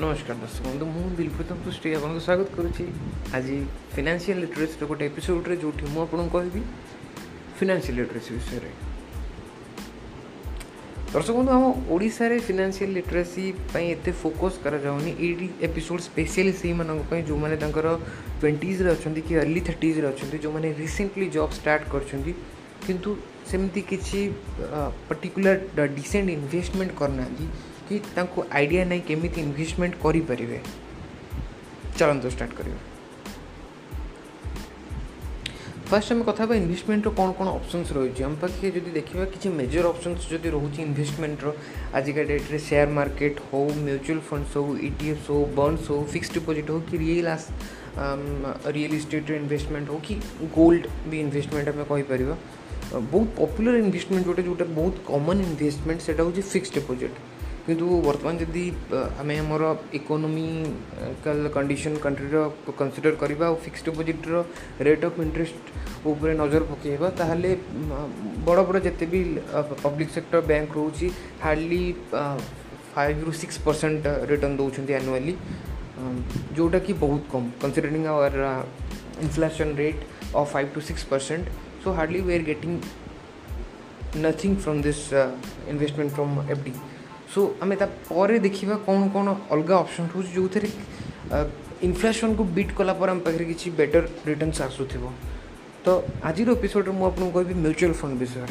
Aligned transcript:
नमस्कार 0.00 0.36
दर्शक 0.40 0.62
बंधु 0.64 0.78
तो 0.80 0.86
मुझे 0.90 1.16
दिलप्रीतम 1.16 1.54
पृष्टि 1.64 1.92
आपको 1.94 2.20
स्वागत 2.26 2.50
करुच्ची 2.56 2.84
आज 3.36 3.48
फिनान्सील 3.94 4.36
लिटरेसी 4.40 4.86
गोटे 4.86 5.06
एपिसोड्रे 5.06 5.56
जो 5.64 5.70
आपको 5.70 6.24
कहि 6.38 6.62
फिनान्सी 7.58 7.92
लिटरेसी 7.96 8.34
विषय 8.34 8.62
दर्शक 11.12 11.32
बंधु 11.34 11.52
आम 11.52 11.90
ओडे 11.96 12.08
फिनान्सील 12.46 12.90
लिटरेसी 12.92 13.48
एत 13.80 14.08
फोकस 14.22 14.58
करपिसोड 14.66 16.00
स्पेशली 16.08 16.52
से 16.62 16.72
मानी 16.80 17.22
जो 17.32 17.36
मैंने 17.44 17.56
ट्वेंटीज्रे 18.40 18.90
अच्छा 18.90 19.10
कि 19.28 19.34
अर्ली 19.44 19.60
थर्टिज्रे 19.68 20.06
अच्छा 20.06 20.36
जो 20.46 20.52
मैंने 20.52 20.72
रिसेंटली 20.78 21.28
जब 21.36 21.50
स्टार्ट 21.60 21.82
करमती 21.94 22.34
कि 23.92 24.26
पर्टिकुला 25.10 25.54
डिसेंट 25.84 26.28
इनभेस्टमेंट 26.30 26.98
करना 26.98 27.26
କି 27.88 27.96
ତାଙ୍କୁ 28.16 28.38
ଆଇଡ଼ିଆ 28.58 28.82
ନାହିଁ 28.90 29.02
କେମିତି 29.08 29.38
ଇନଭେଷ୍ଟମେଣ୍ଟ 29.44 29.94
କରିପାରିବେ 30.04 30.58
ଚାଲନ୍ତୁ 32.00 32.26
ଷ୍ଟାର୍ଟ 32.34 32.52
କରିବା 32.58 32.80
ଫାର୍ଷ୍ଟ 35.90 36.10
ଆମେ 36.14 36.24
କଥା 36.28 36.40
ହେବା 36.44 36.54
ଇନଭେଷ୍ଟମେଣ୍ଟର 36.60 37.10
କ'ଣ 37.18 37.28
କ'ଣ 37.38 37.48
ଅପସନ୍ସ 37.58 37.86
ରହିଛି 37.98 38.22
ଆମ 38.26 38.34
ପାଖେ 38.42 38.62
ଯଦି 38.76 38.90
ଦେଖିବା 38.98 39.24
କିଛି 39.32 39.48
ମେଜର 39.58 39.84
ଅପସନ୍ସ 39.94 40.20
ଯଦି 40.32 40.48
ରହୁଛି 40.56 40.78
ଇନଭେଷ୍ଟମେଣ୍ଟର 40.86 41.48
ଆଜିକା 41.98 42.22
ଡେଟ୍ରେ 42.30 42.58
ସେୟାର 42.68 42.88
ମାର୍କେଟ୍ 42.98 43.36
ହେଉ 43.50 43.68
ମ୍ୟୁଚୁଆଲ୍ 43.86 44.22
ଫଣ୍ଡସ୍ 44.28 44.54
ହେଉ 44.58 44.68
ଇ 44.88 44.90
ଟି 44.98 45.04
ଏଫ୍ 45.14 45.22
ହେଉ 45.28 45.42
ବଣ୍ଡସ୍ 45.58 45.86
ହେଉ 45.90 46.00
ଫିକ୍ସ 46.14 46.28
ଡିପୋଜିଟ୍ 46.36 46.68
ହେଉ 46.72 46.80
କି 46.88 46.94
ରିଏଲ୍ 47.04 47.28
ରିଏଲ୍ 48.74 48.94
ଇଷ୍ଟେଟ୍ରେ 49.00 49.34
ଇନଭେଷ୍ଟମେଣ୍ଟ 49.42 49.86
ହେଉ 49.92 50.00
କି 50.06 50.14
ଗୋଲ୍ଡ 50.58 50.82
ବି 51.10 51.16
ଇନଭେଷ୍ଟମେଣ୍ଟ 51.24 51.66
ଆମେ 51.74 51.84
କହିପାରିବା 51.92 52.34
ବହୁତ 53.12 53.28
ପପୁଲାର 53.54 53.74
ଇନଭେଷ୍ଟମେଣ୍ଟ 53.84 54.24
ଗୋଟେ 54.30 54.42
ଯେଉଁଟା 54.48 54.64
ବହୁତ 54.78 54.94
କମନ୍ 55.10 55.38
ଇନଭେଷ୍ଟମେଣ୍ଟ 55.48 56.00
ସେଇଟା 56.06 56.20
ହେଉଛି 56.24 56.42
ଫିକ୍ସ 56.52 56.70
ଡିପୋଜିଟ୍ 56.78 57.16
କିନ୍ତୁ 57.66 57.86
ବର୍ତ୍ତମାନ 58.06 58.34
ଯଦି 58.42 58.62
ଆମେ 59.22 59.34
ଆମର 59.42 59.62
ଇକୋନୋମିକାଲ୍ 59.98 61.42
କଣ୍ଡିସନ୍ 61.56 61.96
କଣ୍ଟ୍ରିର 62.04 62.38
କନସିଡ଼ର୍ 62.80 63.16
କରିବା 63.22 63.44
ଆଉ 63.50 63.56
ଫିକ୍ସଡ଼୍ 63.66 63.90
ଡିପୋଜିଟ୍ର 63.98 64.34
ରେଟ୍ 64.88 65.02
ଅଫ୍ 65.08 65.18
ଇଣ୍ଟରେଷ୍ଟ 65.26 65.60
ଉପରେ 66.12 66.32
ନଜର 66.42 66.62
ପକାଇବା 66.70 67.08
ତାହେଲେ 67.20 67.50
ବଡ଼ 68.48 68.60
ବଡ଼ 68.70 68.78
ଯେତେ 68.86 69.04
ବି 69.12 69.20
ପବ୍ଲିକ୍ 69.84 70.10
ସେକ୍ଟର 70.16 70.38
ବ୍ୟାଙ୍କ 70.50 70.70
ରହୁଛି 70.78 71.08
ହାର୍ଡ଼ଲି 71.44 71.82
ଫାଇଭ୍ରୁ 72.94 73.30
ସିକ୍ସ 73.40 73.58
ପରସେଣ୍ଟ 73.66 74.02
ରିଟର୍ଣ୍ଣ 74.30 74.54
ଦେଉଛନ୍ତି 74.62 74.92
ଆନୁଆଲି 75.00 75.32
ଯେଉଁଟାକି 76.56 76.92
ବହୁତ 77.04 77.22
କମ୍ 77.32 77.46
considering 77.62 78.02
our 78.14 78.40
inflation 79.24 79.72
rate 79.82 80.00
of 80.38 80.48
five 80.54 80.68
to 80.74 80.80
six 80.88 81.04
percent 81.12 81.44
so 81.82 81.88
hardly 81.98 82.20
we 82.26 82.32
are 82.36 82.44
getting 82.50 82.72
nothing 84.24 84.54
from 84.64 84.80
this 84.88 85.02
investment 85.70 86.12
from 86.18 86.34
F 86.54 86.62
D 86.66 86.72
सो 87.34 87.42
आम 87.62 87.72
तापर 87.80 88.36
देखा 88.44 88.74
कौन 88.86 89.08
कौन 89.10 89.28
अलग 89.52 89.70
अप्सन 89.72 90.06
रोज 90.14 90.24
जो 90.32 90.48
थे 90.54 90.60
इनफ्लेसन 91.86 92.34
को 92.36 92.44
बीट 92.56 92.74
कलापर 92.78 93.08
आम 93.10 93.18
पाखे 93.26 93.44
कि 93.62 93.70
बेटर 93.78 94.08
रिटर्नस 94.26 94.60
आसुव 94.60 94.88
तो 95.84 95.94
आज 96.30 96.40
एपिशोड 96.40 96.88
में 96.88 96.98
मुझे 97.00 97.16
तो 97.20 97.30
कहि 97.38 97.54
म्यूचुआल 97.60 97.92
फंड 98.02 98.18
विषय 98.20 98.46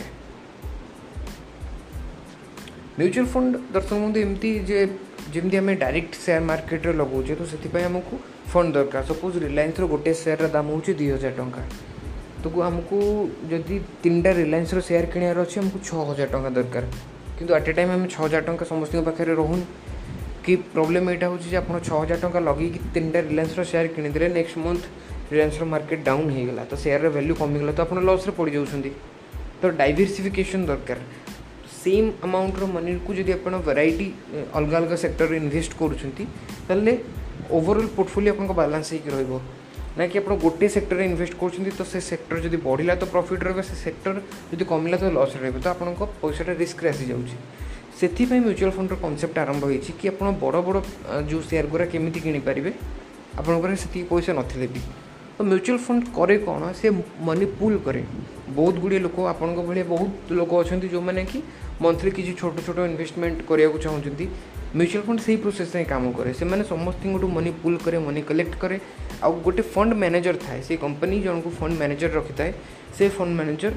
म्यूचुआल 3.00 3.28
फंड 3.36 3.58
दर्शक 3.74 3.94
बंधु 3.94 4.20
एमती 4.20 4.58
जे 4.72 4.86
जमी 5.36 5.56
आम 5.58 5.70
डायरेक्ट 5.86 6.16
सेयार 6.26 6.42
मार्केट 6.52 6.88
लगे 7.04 7.36
तो 7.36 7.46
से 7.54 7.84
आमको 7.84 8.20
फंड 8.54 8.74
दरकार 8.74 9.06
सपोज 9.14 9.38
रिलायंस 9.44 9.80
गोटे 9.96 10.14
सेयार 10.24 10.48
दाम 10.60 10.74
हो 10.76 10.82
दुई 10.90 11.12
हजार 11.12 11.32
टाँह 11.42 11.62
तो 12.44 12.60
आमको 12.72 13.00
जदि 13.56 13.80
तीन 14.04 14.22
टा 14.24 14.32
रिलायंस 14.44 14.76
सेयार 14.86 15.06
किणार 15.16 15.38
अच्छे 15.46 15.60
आमको 15.62 15.80
छः 15.86 16.12
हजार 16.12 16.28
टाँग 16.36 16.54
दरकार 16.62 16.90
କିନ୍ତୁ 17.42 17.54
ଆଟ୍ 17.58 17.68
ଏ 17.70 17.74
ଟାଇମ୍ 17.78 17.92
ଆମେ 17.94 18.08
ଛଅ 18.14 18.22
ହଜାର 18.24 18.42
ଟଙ୍କା 18.48 18.66
ସମସ୍ତଙ୍କ 18.72 19.02
ପାଖରେ 19.08 19.34
ରହୁନି 19.42 19.64
କି 20.46 20.54
ପ୍ରୋବ୍ଲେମ୍ 20.74 21.08
ଏଇଟା 21.12 21.26
ହେଉଛି 21.30 21.48
ଯେ 21.54 21.58
ଆପଣ 21.64 21.76
ଛଅ 21.88 21.98
ହଜାର 22.02 22.18
ଟଙ୍କା 22.24 22.40
ଲଗେଇକି 22.48 22.80
ତିନିଟା 22.94 23.20
ରିଲାଏନ୍ସର 23.30 23.62
ସେୟାର 23.72 23.86
କିଣିଦେଲେ 23.96 24.28
ନେକ୍ସଟ 24.38 24.58
ମନ୍ଥ 24.66 24.84
ରିଲାଏନ୍ସର 25.32 25.64
ମାର୍କେଟ୍ 25.74 26.02
ଡାଉନ୍ 26.10 26.28
ହୋଇଗଲା 26.36 26.62
ତ 26.72 26.74
ସେୟାରର 26.84 27.10
ଭ୍ୟାଲ୍ୟୁ 27.16 27.34
କମିଗଲା 27.42 27.72
ତ 27.78 27.80
ଆପଣ 27.86 27.98
ଲସ୍ରେ 28.10 28.32
ପଡ଼ିଯାଉଛନ୍ତି 28.40 28.92
ତ 29.62 29.64
ଡାଇଭର୍ସିଫିକେସନ୍ 29.82 30.64
ଦରକାର 30.70 31.00
ସେମ୍ 31.82 32.10
ଆମାଉଣ୍ଟର 32.28 32.64
ମନିକୁ 32.76 33.10
ଯଦି 33.20 33.32
ଆପଣ 33.38 33.54
ଭେରାଇଟି 33.68 34.08
ଅଲଗା 34.58 34.76
ଅଲଗା 34.82 34.96
ସେକ୍ଟରରେ 35.04 35.36
ଇନଭେଷ୍ଟ 35.42 35.72
କରୁଛନ୍ତି 35.82 36.24
ତାହେଲେ 36.68 36.94
ଓଭରଅଲ୍ 37.58 37.90
ପୋର୍ଟଫୋଲିଓ 37.98 38.32
ଆପଣଙ୍କ 38.36 38.54
ବାଲାନ୍ସ 38.62 38.88
ହେଇକି 38.94 39.10
ରହିବ 39.16 39.32
ନା 40.00 40.06
କି 40.12 40.20
ଆପଣ 40.20 40.34
ଗୋଟିଏ 40.42 40.68
ସେକ୍ଟରରେ 40.76 41.06
ଇନଭେଷ୍ଟ 41.10 41.34
କରୁଛନ୍ତି 41.42 41.72
ତ 41.80 41.84
ସେ 41.94 42.00
ସେକ୍ଟର 42.10 42.38
ଯଦି 42.46 42.58
ବଢ଼ିଲା 42.68 42.94
ତ 43.02 43.06
ପ୍ରଫିଟ୍ 43.14 43.42
ରହିବ 43.48 43.62
ସେ 43.70 43.76
ସେକ୍ଟର 43.86 44.22
ଯଦି 44.52 44.66
କମିଲା 44.72 44.98
ତ 45.04 45.06
ଲସ୍ରେ 45.18 45.40
ରହିବ 45.44 45.58
ତ 45.66 45.68
ଆପଣଙ୍କ 45.76 46.02
ପଇସାଟା 46.22 46.54
ରିସ୍କରେ 46.64 46.88
ଆସିଯାଉଛି 46.94 47.36
ସେଥିପାଇଁ 48.00 48.42
ମ୍ୟୁଚୁଆଲ୍ 48.48 48.74
ଫଣ୍ଡର 48.78 48.96
କନସେପ୍ଟ 49.04 49.36
ଆରମ୍ଭ 49.46 49.64
ହୋଇଛି 49.70 49.92
କି 50.00 50.06
ଆପଣ 50.14 50.28
ବଡ଼ 50.44 50.58
ବଡ଼ 50.68 50.80
ଯେଉଁ 51.30 51.42
ସେୟାର 51.50 51.66
ଗୁଡ଼ା 51.74 51.86
କେମିତି 51.94 52.20
କିଣିପାରିବେ 52.26 52.72
ଆପଣଙ୍କର 53.40 53.70
ସେତିକି 53.84 54.06
ପଇସା 54.12 54.32
ନଥିଲେ 54.40 54.68
ବି 54.76 54.82
तो 55.42 55.46
म्यूचुआल 55.48 55.78
फंड 55.84 56.04
करे 56.16 56.38
कौन 56.38 56.72
से 56.82 56.90
मनी 57.26 57.46
पुल 57.60 57.78
करे 57.86 58.04
बहुत 58.56 58.80
गुड़े 58.80 58.98
लोक 59.06 59.20
आपण 59.28 59.56
बहुत 59.90 60.32
लोग 60.32 60.54
अच्छा 60.60 60.76
जो 60.92 61.02
मैंने 61.02 61.24
कि 61.32 61.42
मंथली 61.82 62.12
किसी 62.18 62.34
छोट 62.42 62.60
छोट 62.66 62.80
इनभेस्टमेंट 62.80 63.42
करा 63.52 63.70
चाहते 63.78 64.28
म्यूचुअल 64.76 65.04
फंड 65.08 65.20
से 65.20 65.32
ही 65.32 65.38
प्रोसेस 65.46 65.76
ही 65.76 65.84
कम 65.94 66.10
कैर 66.20 66.32
से 66.34 66.64
समस्त 66.70 67.06
मनी 67.36 67.52
पुल 67.64 67.78
कै 67.88 68.00
मनी 68.06 68.22
कलेक्ट 68.30 68.60
करे 68.66 68.80
आ 69.24 69.30
गए 69.48 69.62
फंड 69.62 69.94
मैनेजर 70.04 70.36
थाए 70.48 70.62
से 70.68 70.78
कंपनी 70.86 71.20
जन 71.24 71.42
को 71.48 71.56
फंड 71.64 71.80
मैनेजर 71.80 72.12
रखि 72.18 72.34
थाए 72.44 72.54
से 72.98 73.10
फंड 73.18 73.38
मैनेजर 73.40 73.76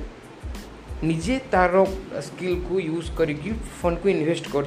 निजे 1.04 1.38
तार 1.52 1.84
स्किल 2.30 2.60
को 2.68 2.78
यूज 2.90 3.10
कर 3.20 3.34
फंड 3.82 3.98
को 4.02 4.08
इनभेस्ट 4.16 4.52
कर 4.56 4.64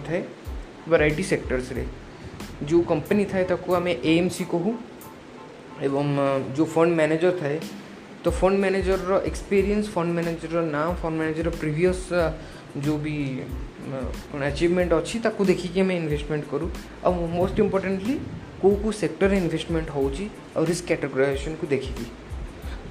भर 0.89 1.09
सेक्टर्स 1.21 1.71
रे 1.77 1.85
जो 2.73 2.81
कंपनी 2.95 3.25
थाए 3.33 3.95
एम 4.15 4.29
सी 4.39 4.43
कहूँ 4.55 4.77
एवं 5.83 6.15
जो 6.55 6.65
फंड 6.65 6.95
मैनेजर 6.97 7.31
थे 7.41 7.55
तो 8.25 8.31
फंड 8.31 8.59
मैनेजर 8.59 8.99
र 9.09 9.21
एक्सपीरियंस 9.27 9.89
फंड 9.93 10.13
मैनेजर 10.15 10.55
र 10.57 10.63
नाम 10.71 10.95
फंड 11.01 11.19
मैनेजर 11.19 11.45
र 11.45 11.49
प्रिवियस 11.57 12.07
जो 12.85 12.97
भी 13.03 13.17
अचिवमेंट 14.51 14.93
अच्छी 14.93 15.19
ताकू 15.27 15.45
देखिकी 15.45 15.81
आम 15.81 15.91
इनभेस्टमेंट 15.91 16.49
करूँ 16.51 16.71
आ 17.05 17.09
मोस्ट 17.35 17.59
इंपोर्टाटली 17.59 18.13
को 18.61 18.73
कौ 18.83 18.91
सेक्टर 19.03 19.33
इनभेस्टमेंट 19.33 19.89
हो 19.97 20.07
रिस्क 20.71 20.85
कैटेगराइजेसन 20.87 21.55
को 21.61 21.67
देखिकी 21.75 22.09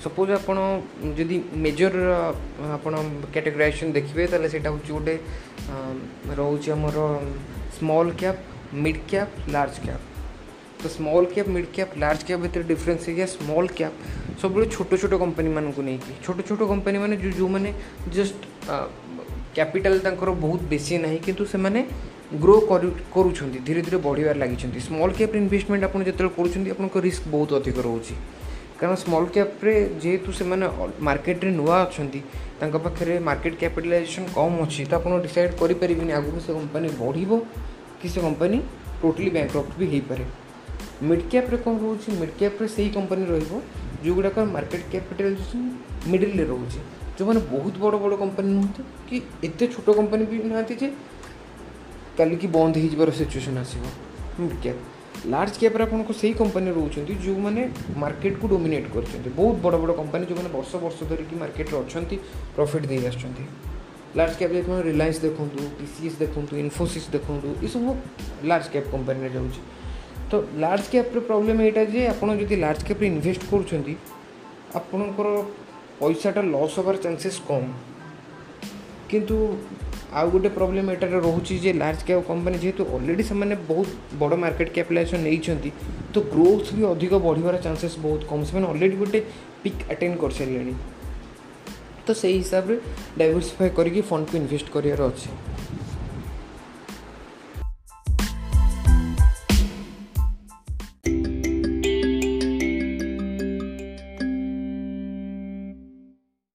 सपोज 0.05 0.31
ଆପଣ 0.39 0.57
मेजर 0.57 1.43
ମେଜର 1.65 1.95
ଆପଣ 2.77 2.95
କ୍ୟାଟେଗରାଇଜେସନ୍ 3.35 3.91
ଦେଖିବେ 3.97 4.25
ତାହେଲେ 4.31 4.49
ସେଇଟା 4.53 4.69
ହେଉଛି 4.73 4.91
ଗୋଟେ 4.97 5.15
ରହୁଛି 6.41 6.69
ଆମର 6.77 6.97
small 7.79 8.11
cap 8.21 8.39
mid 8.85 9.01
cap 9.11 9.33
large 9.55 9.75
cap 9.87 10.03
तो 10.87 10.91
small 10.93 11.25
cap 11.35 11.49
mid 11.49 11.67
cap 11.75 11.93
large 11.99 12.23
cap 12.23 12.41
भितर 12.41 12.63
डिफरेन्स 12.67 13.07
है 13.09 13.25
स्मॉल 13.27 13.69
कैप 13.79 13.93
सब 14.43 14.63
छोट 14.73 14.95
छोट 14.99 15.15
कंपनी 15.21 15.73
को 15.73 15.83
नहीं 15.83 15.99
कि 15.99 16.13
छोट 16.25 16.45
छोट 16.49 16.59
कंपनी 16.69 16.99
मैंने 17.05 17.17
जो 17.23 17.31
जो 17.39 17.49
मैंने 17.55 17.75
जस्ट 18.15 18.47
कैपिटल 19.57 19.99
बहुत 20.27 20.63
बेसी 20.75 20.99
ना 21.07 21.15
कि 21.29 21.33
ग्रो 22.43 22.59
करूँ 22.71 23.33
धीरे 23.33 23.83
धीरे 23.83 23.97
बढ़िवार 24.07 24.37
लगी 24.37 24.81
स्मल 24.87 25.11
क्याप 25.21 25.35
इनमेंट 25.41 25.85
आज 25.85 26.13
जो 26.13 26.89
कर 26.95 27.03
रिस्क 27.03 27.27
बहुत 27.33 27.53
अधिक 27.61 27.79
रोचे 27.89 28.15
कारण 28.81 28.95
स्मल 29.07 29.27
क्याप्रे 29.39 29.75
जेहेतु 30.03 30.33
से 30.39 30.45
मार्केट 30.55 31.45
नुआ 31.61 31.83
अच्छा 31.85 32.71
पाखे 32.79 33.19
मार्केट 33.33 33.59
कैपिटलाइजेसन 33.59 34.33
कम 34.39 34.63
अच्छे 34.67 34.85
तो 34.85 34.97
आप 35.01 35.23
डिसाइड 35.23 35.59
करें 35.65 36.13
आगे 36.13 36.41
से 36.47 36.53
कंपनी 36.55 36.89
बढ़ 37.05 37.39
कि 38.03 38.09
से 38.09 38.21
कंपनी 38.21 38.63
टोटली 39.03 39.31
बैंक्रफ्ट 39.31 39.79
भी 39.79 39.87
हो 39.99 40.05
पाए 40.09 40.27
मिड 41.03 41.29
क्यापे 41.31 41.57
कौन 41.65 41.79
रोज 41.79 42.05
मिड 42.19 42.31
क्यापे 42.39 42.67
से 42.69 42.83
ही 42.83 42.91
कंपनी 42.91 43.25
रोगुड़ाक 43.31 44.39
मार्केट 44.53 44.85
कैपिटल 44.93 45.37
मिडिले 46.13 46.45
रोज 46.51 46.77
जो 47.19 47.27
मैंने 47.27 47.41
बहुत 47.57 47.79
बड़ 47.79 47.95
बड़ 48.05 48.15
कंपनी 48.21 48.53
नुहत 48.55 48.77
कि 49.11 49.23
एत 49.45 49.63
छोट 49.73 49.95
कंपनी 49.97 50.27
भी 50.27 50.43
ना 50.43 50.63
कल 52.19 52.35
की 52.43 52.47
बंद 52.57 52.77
हो 53.05 53.11
सीचुएसन 53.19 53.65
मिड 54.41 54.61
क्या 54.63 54.73
लार्ज 55.31 55.59
क्यापे 55.59 55.83
आप 55.85 55.91
कंपनी 56.39 56.73
रोचान 56.81 57.15
जो 57.27 57.37
मैंने 57.45 57.71
मार्केट 58.01 58.41
को 58.41 58.49
डोमेट 58.49 58.91
कर 58.97 59.29
बहुत 59.29 59.63
बड़ 59.63 59.75
बड़ 59.75 59.91
कंपनी 60.03 60.27
जो 60.27 60.35
मैंने 60.41 60.49
वर्ष 60.59 60.75
वर्ष 60.83 61.03
धरिकी 61.11 61.39
मार्केट 61.41 61.75
अच्छा 61.85 62.01
प्रफिट 62.57 62.87
दे 62.87 63.07
आस 63.09 63.23
लार्ज 64.17 64.37
क्याप 64.39 64.83
रिलायस 64.85 65.19
देखूँ 65.23 65.49
टी 65.59 65.87
सी 65.87 66.07
एस 66.07 66.19
देखूँ 66.19 66.47
इनफोसीस्खु 66.59 67.41
यू 67.67 67.97
लार्ज 68.49 68.69
कैप 68.73 68.93
कंपनी 68.93 69.29
जाऊँगी 69.33 69.61
ତ 70.31 70.39
ଲାର୍ଜ 70.63 70.83
କ୍ୟାପ୍ର 70.93 71.21
ପ୍ରୋବ୍ଲେମ୍ 71.27 71.61
ଏଇଟା 71.65 71.83
ଯେ 71.95 72.01
ଆପଣ 72.13 72.29
ଯଦି 72.41 72.57
ଲାର୍ଜ 72.65 72.79
କ୍ୟାପ୍ରେ 72.87 73.07
ଇନଭେଷ୍ଟ 73.13 73.43
କରୁଛନ୍ତି 73.51 73.95
ଆପଣଙ୍କର 74.79 75.29
ପଇସାଟା 76.01 76.43
ଲସ୍ 76.55 76.75
ହେବାର 76.79 76.97
ଚାନ୍ସେସ୍ 77.05 77.39
କମ୍ 77.51 77.69
କିନ୍ତୁ 79.11 79.37
ଆଉ 80.19 80.27
ଗୋଟେ 80.35 80.51
ପ୍ରୋବ୍ଲେମ୍ 80.57 80.89
ଏଇଟାରେ 80.95 81.19
ରହୁଛି 81.27 81.55
ଯେ 81.65 81.71
ଲାର୍ଜ 81.83 81.99
କ୍ୟାପ୍ 82.09 82.23
କମ୍ପାନୀ 82.31 82.57
ଯେହେତୁ 82.65 82.83
ଅଲରେଡ଼ି 82.97 83.25
ସେମାନେ 83.31 83.55
ବହୁତ 83.71 83.89
ବଡ଼ 84.23 84.33
ମାର୍କେଟ୍ 84.45 84.71
କ୍ୟାପିଟାଲାଇଜେସନ୍ 84.77 85.23
ନେଇଛନ୍ତି 85.29 85.71
ତ 86.15 86.17
ଗ୍ରୋଥ୍ 86.35 86.69
ବି 86.79 86.83
ଅଧିକ 86.93 87.13
ବଢ଼ିବାର 87.27 87.57
ଚାନ୍ସେସ୍ 87.67 87.97
ବହୁତ 88.05 88.21
କମ୍ 88.31 88.43
ସେମାନେ 88.49 88.67
ଅଲରେଡ଼ି 88.73 88.97
ଗୋଟେ 89.03 89.21
ପିକ୍ 89.65 89.79
ଆଟେଣ୍ଡ 89.93 90.15
କରିସାରିଲେଣି 90.23 90.75
ତ 92.07 92.09
ସେଇ 92.23 92.35
ହିସାବରେ 92.43 92.77
ଡାଇଭର୍ସିଫାଏ 93.21 93.71
କରିକି 93.79 94.01
ଫଣ୍ଡକୁ 94.11 94.35
ଇନଭେଷ୍ଟ 94.43 94.69
କରିବାର 94.77 95.03
ଅଛି 95.13 95.56